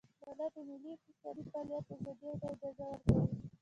[0.23, 3.23] دولت د ملي اقتصادي فعالیت ازادۍ ته اجازه ورکوي